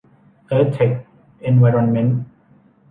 [0.47, 0.91] เอิร์ธ เท็ค
[1.41, 2.19] เอนไวรอนเมนท์